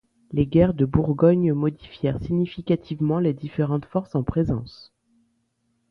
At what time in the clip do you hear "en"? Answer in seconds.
4.15-4.23